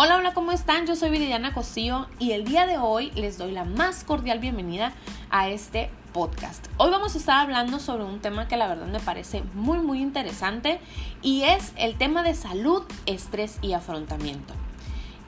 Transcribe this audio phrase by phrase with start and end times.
[0.00, 0.86] Hola, hola, ¿cómo están?
[0.86, 4.92] Yo soy Viridiana Cosío y el día de hoy les doy la más cordial bienvenida
[5.28, 6.64] a este podcast.
[6.76, 10.00] Hoy vamos a estar hablando sobre un tema que la verdad me parece muy, muy
[10.00, 10.78] interesante
[11.20, 14.54] y es el tema de salud, estrés y afrontamiento.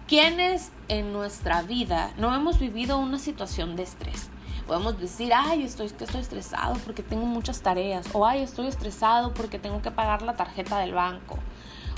[0.07, 4.31] ¿Quiénes en nuestra vida no hemos vivido una situación de estrés?
[4.69, 9.59] Podemos decir, ay, estoy, estoy estresado porque tengo muchas tareas, o ay, estoy estresado porque
[9.59, 11.41] tengo que pagar la tarjeta del banco,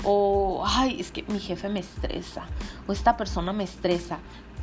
[0.03, 2.43] o ay, es que mi jefe me estresa,
[2.87, 4.19] o esta persona me estresa.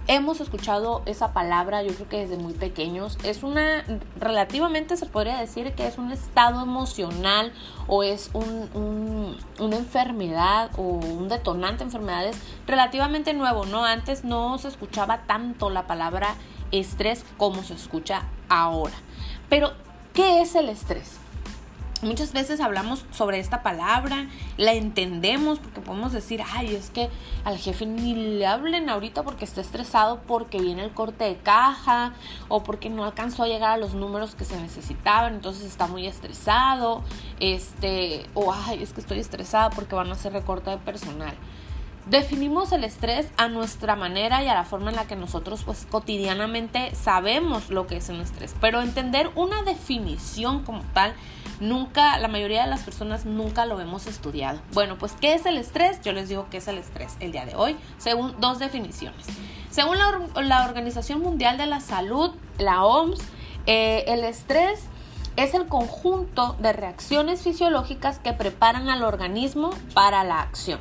[0.06, 3.16] Hemos escuchado esa palabra, yo creo que desde muy pequeños.
[3.22, 3.84] Es una,
[4.18, 7.52] relativamente se podría decir que es un estado emocional
[7.86, 12.36] o es un, una enfermedad o un detonante de enfermedades
[12.66, 13.84] relativamente nuevo, ¿no?
[13.84, 16.34] Antes no se escuchaba tanto la palabra
[16.72, 18.94] estrés como se escucha ahora.
[19.48, 19.72] Pero,
[20.12, 21.19] ¿qué es el estrés?
[22.02, 27.10] Muchas veces hablamos sobre esta palabra, la entendemos porque podemos decir, ay, es que
[27.44, 32.14] al jefe ni le hablen ahorita porque está estresado porque viene el corte de caja
[32.48, 36.06] o porque no alcanzó a llegar a los números que se necesitaban, entonces está muy
[36.06, 37.02] estresado,
[37.38, 41.34] este, o ay, es que estoy estresada porque van a hacer recorte de personal.
[42.08, 45.86] Definimos el estrés a nuestra manera y a la forma en la que nosotros pues
[45.90, 51.14] cotidianamente sabemos lo que es un estrés, pero entender una definición como tal
[51.60, 54.60] nunca, la mayoría de las personas nunca lo hemos estudiado.
[54.72, 56.00] Bueno, pues ¿qué es el estrés?
[56.02, 59.26] Yo les digo qué es el estrés el día de hoy, según dos definiciones.
[59.70, 63.20] Según la, Organización Mundial de la Salud, la OMS,
[63.66, 64.80] eh, el estrés
[65.36, 70.80] es el conjunto de reacciones fisiológicas que preparan al organismo para la acción.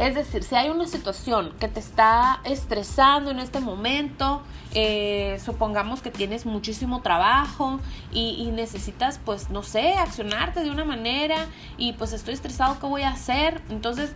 [0.00, 4.40] Es decir, si hay una situación que te está estresando en este momento,
[4.72, 7.78] eh, supongamos que tienes muchísimo trabajo
[8.10, 13.02] y, necesitas, pues, no sé, accionarte de una manera y pues estoy estresado, ¿qué voy
[13.02, 13.60] a hacer?
[13.68, 14.14] Entonces,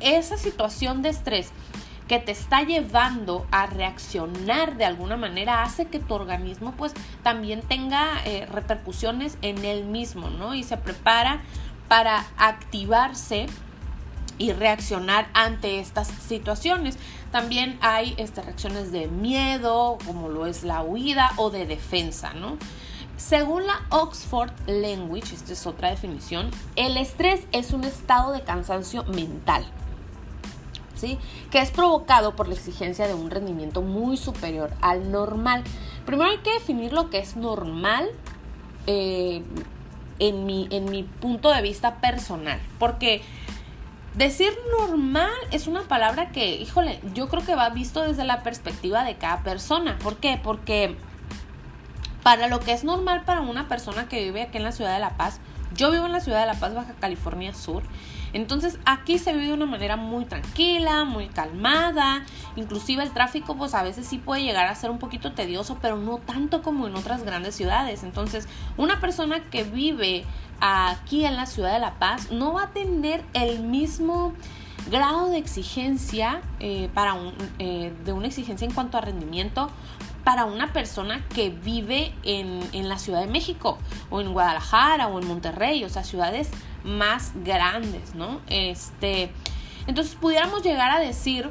[0.00, 1.50] esa situación de estrés
[2.08, 7.62] que te está llevando a reaccionar de alguna manera hace que tu organismo pues también
[7.62, 10.54] tenga eh, repercusiones en él mismo, ¿no?
[10.54, 11.40] Y se prepara
[11.88, 13.46] para activarse
[14.38, 16.98] y reaccionar ante estas situaciones.
[17.32, 22.56] También hay este, reacciones de miedo, como lo es la huida o de defensa, ¿no?
[23.16, 29.04] Según la Oxford Language, esta es otra definición, el estrés es un estado de cansancio
[29.04, 29.64] mental,
[30.94, 31.18] ¿sí?
[31.50, 35.64] Que es provocado por la exigencia de un rendimiento muy superior al normal.
[36.04, 38.10] Primero hay que definir lo que es normal
[38.86, 39.42] eh,
[40.18, 43.22] en, mi, en mi punto de vista personal, porque
[44.16, 49.04] Decir normal es una palabra que, híjole, yo creo que va visto desde la perspectiva
[49.04, 49.98] de cada persona.
[49.98, 50.40] ¿Por qué?
[50.42, 50.96] Porque
[52.22, 55.00] para lo que es normal para una persona que vive aquí en la ciudad de
[55.00, 55.38] La Paz,
[55.76, 57.82] yo vivo en la ciudad de La Paz, Baja California Sur.
[58.32, 62.24] Entonces aquí se vive de una manera muy tranquila, muy calmada.
[62.56, 65.96] Inclusive el tráfico pues a veces sí puede llegar a ser un poquito tedioso, pero
[65.96, 68.02] no tanto como en otras grandes ciudades.
[68.02, 70.24] Entonces una persona que vive
[70.60, 74.34] aquí en la ciudad de La Paz no va a tener el mismo
[74.90, 77.16] grado de exigencia eh, para
[77.58, 79.70] eh, de una exigencia en cuanto a rendimiento
[80.26, 83.78] para una persona que vive en, en, la Ciudad de México
[84.10, 86.50] o en Guadalajara o en Monterrey, o sea, ciudades
[86.82, 88.40] más grandes, ¿no?
[88.48, 89.30] Este,
[89.86, 91.48] entonces pudiéramos llegar a decir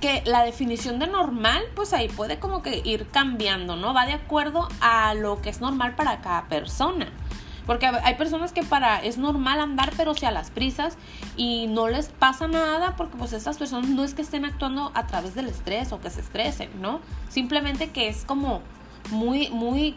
[0.00, 3.92] que la definición de normal, pues ahí puede como que ir cambiando, ¿no?
[3.92, 7.06] Va de acuerdo a lo que es normal para cada persona.
[7.66, 10.96] Porque hay personas que para es normal andar pero si a las prisas
[11.36, 15.06] y no les pasa nada porque pues estas personas no es que estén actuando a
[15.06, 17.00] través del estrés o que se estresen, ¿no?
[17.28, 18.62] Simplemente que es como
[19.10, 19.96] muy, muy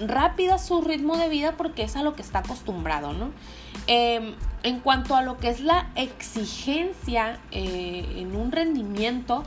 [0.00, 3.30] rápida su ritmo de vida porque es a lo que está acostumbrado, ¿no?
[3.86, 9.44] Em, en cuanto a lo que es la exigencia eh, en un rendimiento,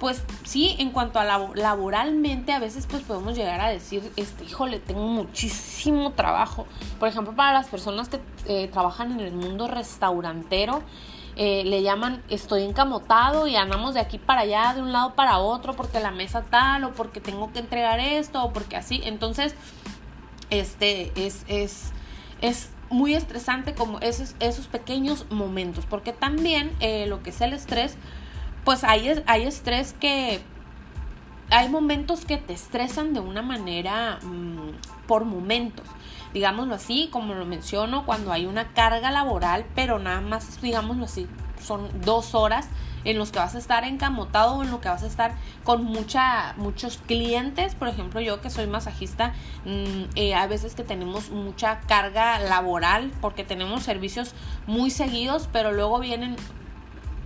[0.00, 1.24] pues sí, en cuanto a
[1.54, 6.66] laboralmente, a veces pues podemos llegar a decir, este, híjole, tengo muchísimo trabajo.
[6.98, 10.82] Por ejemplo, para las personas que eh, trabajan en el mundo restaurantero,
[11.36, 15.38] eh, le llaman estoy encamotado y andamos de aquí para allá, de un lado para
[15.38, 19.02] otro, porque la mesa tal, o porque tengo que entregar esto, o porque así.
[19.04, 19.54] Entonces,
[20.48, 21.92] este es, es,
[22.40, 27.52] es muy estresante como esos, esos pequeños momentos, porque también eh, lo que es el
[27.52, 27.96] estrés,
[28.64, 30.40] pues hay, hay estrés que
[31.50, 35.86] hay momentos que te estresan de una manera mm, por momentos.
[36.32, 41.26] Digámoslo así, como lo menciono, cuando hay una carga laboral, pero nada más, digámoslo así,
[41.60, 42.68] son dos horas
[43.04, 45.34] en los que vas a estar encamotado o en lo que vas a estar
[45.64, 47.74] con mucha, muchos clientes.
[47.74, 49.34] Por ejemplo, yo que soy masajista,
[49.64, 54.34] mm, eh, a veces que tenemos mucha carga laboral porque tenemos servicios
[54.66, 56.36] muy seguidos, pero luego vienen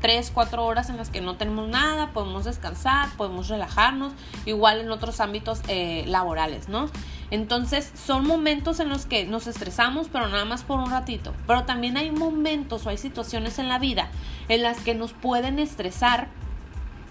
[0.05, 4.13] 3, 4 horas en las que no tenemos nada, podemos descansar, podemos relajarnos,
[4.45, 6.91] igual en otros ámbitos eh, laborales, ¿no?
[7.31, 11.33] Entonces son momentos en los que nos estresamos, pero nada más por un ratito.
[11.47, 14.11] Pero también hay momentos o hay situaciones en la vida
[14.51, 16.29] en las que nos pueden estresar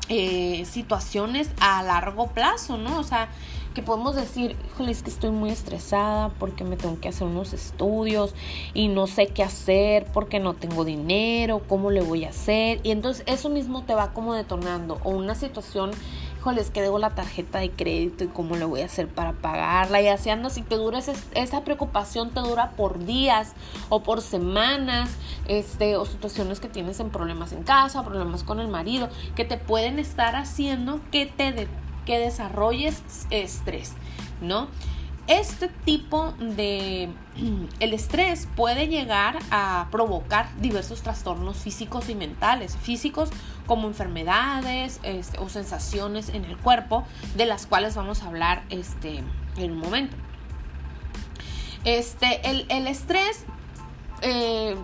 [0.08, 3.00] eh, situaciones a largo plazo, ¿no?
[3.00, 3.28] O sea,
[3.74, 7.54] que podemos decir, híjole, es que estoy muy estresada porque me tengo que hacer unos
[7.54, 8.36] estudios
[8.74, 12.80] y no sé qué hacer porque no tengo dinero, cómo le voy a hacer.
[12.84, 15.00] Y entonces eso mismo te va como detonando.
[15.04, 15.92] O una situación,
[16.38, 19.34] híjole, es que debo la tarjeta de crédito y cómo le voy a hacer para
[19.34, 20.02] pagarla.
[20.02, 23.54] Y así andas y te dura esa preocupación, te dura por días
[23.90, 25.10] o por semanas,
[25.48, 29.58] este, o situaciones que tienes en problemas en casa, problemas con el marido, que te
[29.58, 31.68] pueden estar haciendo que te
[32.06, 33.94] que desarrolles estrés,
[34.42, 34.68] ¿no?
[35.28, 37.10] Este tipo de
[37.80, 43.30] el estrés puede llegar a provocar diversos trastornos físicos y mentales, físicos
[43.66, 47.06] como enfermedades este, o sensaciones en el cuerpo,
[47.36, 49.24] de las cuales vamos a hablar este,
[49.58, 50.18] en un momento.
[51.86, 53.46] Este, el, estrés
[54.22, 54.76] eh,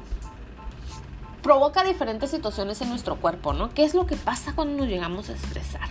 [1.42, 3.74] provoca diferentes situaciones en nuestro cuerpo, ¿no?
[3.74, 5.90] ¿Qué es lo que pasa cuando nos llegamos a estresar?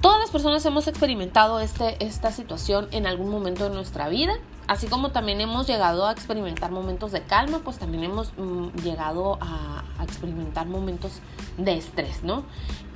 [0.00, 4.32] Todas las personas hemos experimentado este, esta situación en algún momento de nuestra vida,
[4.66, 9.36] así como también hemos llegado a experimentar momentos de calma, pues también hemos mm, llegado
[9.42, 11.20] a, experimentar momentos
[11.56, 12.44] de estrés, ¿no?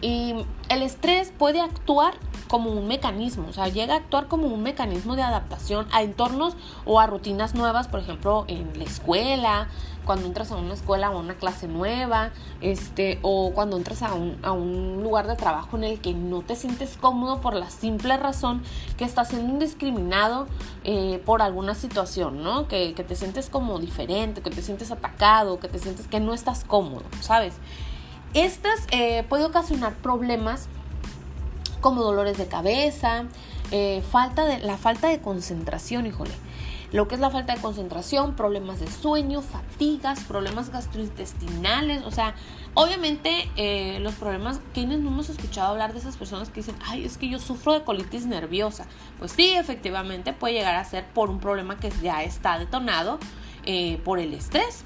[0.00, 0.34] Y
[0.68, 2.14] el estrés puede actuar
[2.48, 6.56] como un mecanismo, o sea, llega a actuar como un mecanismo de adaptación a entornos
[6.84, 9.68] o a rutinas nuevas, por ejemplo, en la escuela,
[10.04, 12.30] cuando entras a una escuela o a una clase nueva,
[12.60, 16.42] este, o cuando entras a un, a un lugar de trabajo en el que no
[16.42, 18.62] te sientes cómodo por la simple razón
[18.96, 20.46] que estás siendo indiscriminado
[20.84, 22.68] eh, por alguna situación, ¿no?
[22.68, 26.34] Que, que te sientes como diferente, que te sientes atacado, que te sientes que no
[26.34, 27.54] estás cómodo, ¿sabes?
[28.34, 30.68] Estas eh, puede ocasionar problemas
[31.80, 33.24] como dolores de cabeza,
[33.70, 36.32] eh, falta de, la falta de concentración, híjole.
[36.92, 42.36] Lo que es la falta de concentración, problemas de sueño, fatigas, problemas gastrointestinales, o sea,
[42.74, 47.04] obviamente eh, los problemas, ¿quiénes no hemos escuchado hablar de esas personas que dicen, ay,
[47.04, 48.86] es que yo sufro de colitis nerviosa?
[49.18, 53.18] Pues sí, efectivamente puede llegar a ser por un problema que ya está detonado
[53.64, 54.84] eh, por el estrés.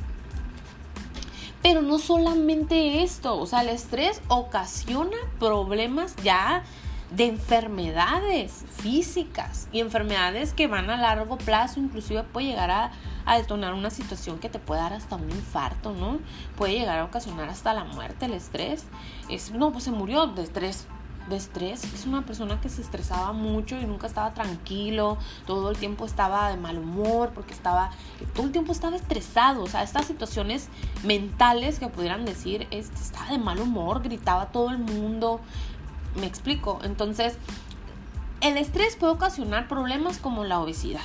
[1.63, 6.63] Pero no solamente esto, o sea, el estrés ocasiona problemas ya
[7.11, 12.91] de enfermedades físicas y enfermedades que van a largo plazo, inclusive puede llegar a,
[13.37, 16.19] detonar una situación que te puede dar hasta un infarto, ¿no?
[16.57, 18.87] Puede llegar a ocasionar hasta la muerte, el estrés.
[19.29, 20.87] Es, no, pues se murió de estrés.
[21.29, 25.77] De estrés, es una persona que se estresaba mucho y nunca estaba tranquilo, todo el
[25.77, 27.91] tiempo estaba de mal humor porque estaba,
[28.35, 30.69] todo el tiempo estaba estresado, o sea, estas situaciones
[31.05, 35.41] mentales que pudieran decir, este, estaba de mal humor, gritaba todo el mundo,
[36.19, 36.79] me explico.
[36.83, 37.37] Entonces,
[38.41, 41.03] el estrés puede ocasionar problemas como la obesidad.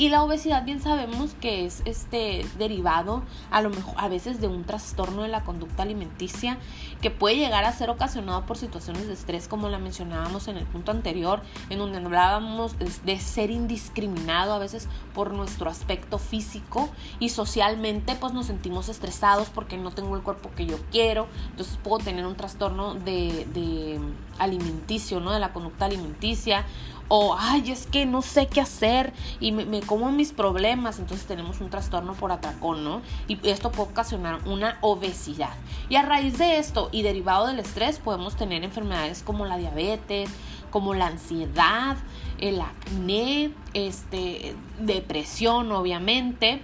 [0.00, 4.46] Y la obesidad bien sabemos que es este derivado a lo mejor a veces de
[4.46, 6.56] un trastorno de la conducta alimenticia
[7.02, 10.64] que puede llegar a ser ocasionado por situaciones de estrés como la mencionábamos en el
[10.64, 16.88] punto anterior, en donde hablábamos de ser indiscriminado a veces por nuestro aspecto físico
[17.18, 21.78] y socialmente pues nos sentimos estresados porque no tengo el cuerpo que yo quiero, entonces
[21.84, 24.00] puedo tener un trastorno de, de
[24.38, 25.30] alimenticio, ¿no?
[25.30, 26.64] De la conducta alimenticia
[27.12, 31.60] o ay, es que no sé qué hacer y me, como mis problemas, entonces tenemos
[31.60, 33.02] un trastorno por atracón, ¿no?
[33.26, 35.54] Y esto puede ocasionar una obesidad.
[35.88, 40.30] Y a raíz de esto y derivado del estrés podemos tener enfermedades como la diabetes,
[40.70, 41.96] como la ansiedad,
[42.38, 46.62] el acné, este, depresión, obviamente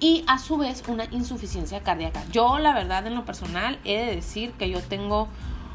[0.00, 2.24] y a su vez una insuficiencia cardíaca.
[2.30, 5.28] Yo la verdad en lo personal he de decir que yo tengo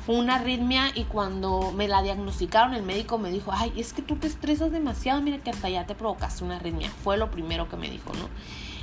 [0.07, 4.15] una arritmia y cuando me la diagnosticaron el médico me dijo, ay, es que tú
[4.15, 6.89] te estresas demasiado, mira que hasta ya te provocaste una arritmia.
[7.03, 8.27] Fue lo primero que me dijo, ¿no?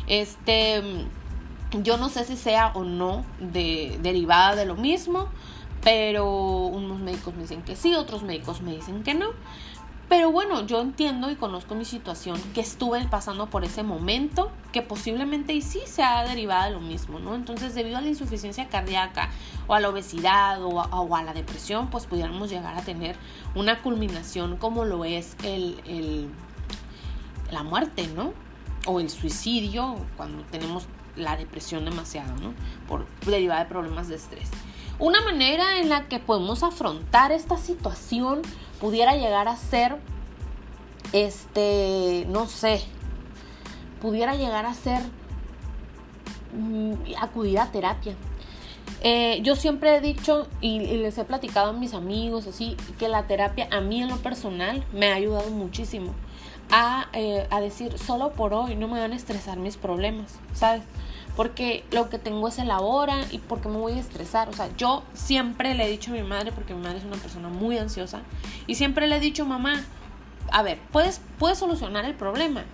[0.06, 0.82] Este,
[1.82, 5.28] yo no sé si sea o no de, derivada de lo mismo,
[5.82, 9.30] pero unos médicos me dicen que sí, otros médicos me dicen que no.
[10.08, 14.80] Pero bueno, yo entiendo y conozco mi situación, que estuve pasando por ese momento, que
[14.80, 17.34] posiblemente y sí sea derivada de lo mismo, ¿no?
[17.34, 19.28] Entonces, debido a la insuficiencia cardíaca
[19.66, 23.16] o a la obesidad o a, la depresión, pues pudiéramos llegar a tener
[23.54, 26.30] una culminación como lo es el, el,
[27.50, 28.32] la muerte, ¿no?
[28.86, 30.86] O el suicidio cuando tenemos
[31.16, 32.54] la depresión demasiado, ¿no?
[32.88, 34.48] Por derivada de problemas de estrés.
[35.00, 38.42] Una manera en la que podemos afrontar esta situación
[38.80, 39.96] pudiera llegar a ser,
[41.12, 42.82] este, no sé,
[44.00, 45.00] pudiera llegar a ser
[46.54, 48.14] mm, acudir a terapia.
[49.02, 53.28] Eh, yo siempre he dicho y, les he platicado a mis amigos así que la
[53.28, 56.14] terapia a mí en lo personal me ha ayudado muchísimo
[56.70, 60.82] a, eh, a decir solo por hoy no me van a estresar mis problemas, ¿sabes?
[61.36, 64.48] Porque lo que tengo es el ahora y porque me voy a estresar.
[64.48, 67.16] O sea, yo siempre le he dicho a mi madre, porque mi madre es una
[67.16, 68.22] persona muy ansiosa,
[68.66, 69.84] y siempre le he dicho, mamá,
[70.50, 72.64] a ver, puedes, puedes solucionar el problema.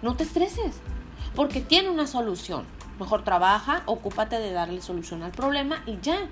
[0.00, 0.80] No te estreses,
[1.34, 2.64] porque tiene una solución.
[2.98, 6.28] Mejor trabaja, ocúpate de darle solución al problema y ya.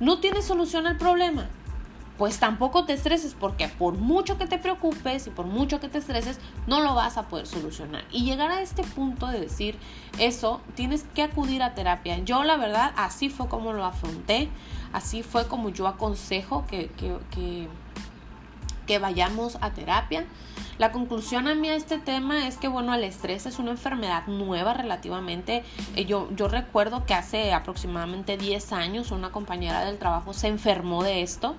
[0.00, 1.48] No tienes solución al problema.
[2.20, 5.96] Pues tampoco te estreses porque por mucho que te preocupes y por mucho que te
[5.96, 8.04] estreses, no lo vas a poder solucionar.
[8.12, 9.78] Y llegar a este punto de decir
[10.18, 12.18] eso, tienes que acudir a terapia.
[12.18, 14.50] Yo la verdad, así fue como lo afronté,
[14.92, 17.68] así fue como yo aconsejo que, que,
[18.86, 20.26] que, vayamos a terapia.
[20.76, 24.26] La conclusión a mí a este tema es que, bueno, el estrés es una enfermedad
[24.26, 25.64] nueva relativamente.
[25.96, 31.02] Eh, yo, yo recuerdo que hace aproximadamente 10 años una compañera del trabajo se enfermó
[31.02, 31.56] de esto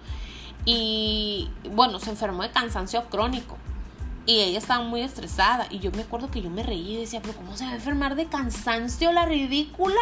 [0.66, 3.58] y, bueno, se enfermó de cansancio crónico.
[4.28, 5.66] Y ella estaba muy estresada.
[5.72, 7.76] Y yo me acuerdo que yo me reí y decía, pero ¿cómo se va a
[7.76, 10.00] enfermar de cansancio la ridícula?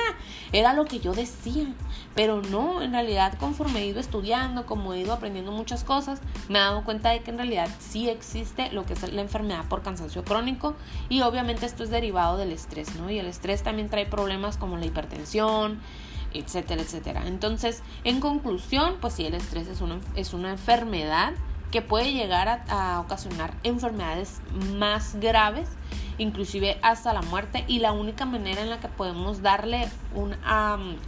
[0.51, 1.73] Era lo que yo decía.
[2.15, 6.59] Pero no, en realidad conforme he ido estudiando, como he ido aprendiendo muchas cosas, me
[6.59, 9.83] he dado cuenta de que en realidad sí existe lo que es la enfermedad por
[9.83, 10.75] cansancio crónico.
[11.07, 13.09] Y obviamente esto es derivado del estrés, ¿no?
[13.09, 15.79] Y el estrés también trae problemas como la hipertensión,
[16.33, 17.27] etcétera, etcétera.
[17.27, 21.33] Entonces, en conclusión, pues sí, el estrés es una, es una enfermedad
[21.71, 24.41] que puede llegar a, ocasionar enfermedades
[24.77, 25.69] más graves,
[26.17, 30.35] inclusive hasta la muerte, y la única manera en la que podemos darle un,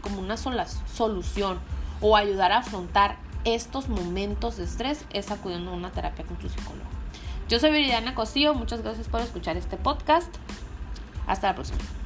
[0.01, 1.59] como una sola solución
[1.99, 6.47] o ayudar a afrontar estos momentos de estrés es acudiendo a una terapia con tu
[6.47, 6.85] psicólogo.
[7.49, 10.33] Yo soy Viridiana Cosío, muchas gracias por escuchar este podcast.
[11.27, 12.00] Hasta la próxima.